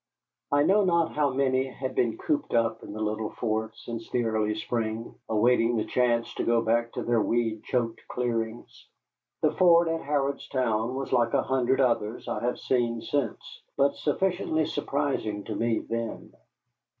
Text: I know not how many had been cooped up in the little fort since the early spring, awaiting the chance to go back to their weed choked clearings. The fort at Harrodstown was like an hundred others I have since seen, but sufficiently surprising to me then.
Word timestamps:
I 0.51 0.63
know 0.63 0.83
not 0.83 1.11
how 1.11 1.29
many 1.29 1.67
had 1.67 1.93
been 1.93 2.17
cooped 2.17 2.55
up 2.55 2.81
in 2.81 2.91
the 2.91 2.99
little 2.99 3.29
fort 3.29 3.77
since 3.77 4.09
the 4.09 4.25
early 4.25 4.55
spring, 4.55 5.13
awaiting 5.29 5.75
the 5.77 5.85
chance 5.85 6.33
to 6.33 6.43
go 6.43 6.63
back 6.63 6.93
to 6.93 7.03
their 7.03 7.21
weed 7.21 7.63
choked 7.65 8.01
clearings. 8.07 8.87
The 9.43 9.51
fort 9.51 9.87
at 9.89 10.01
Harrodstown 10.01 10.95
was 10.95 11.13
like 11.13 11.35
an 11.35 11.43
hundred 11.43 11.81
others 11.81 12.27
I 12.27 12.39
have 12.39 12.57
since 12.57 13.11
seen, 13.11 13.37
but 13.77 13.95
sufficiently 13.95 14.65
surprising 14.65 15.43
to 15.43 15.53
me 15.55 15.81
then. 15.87 16.33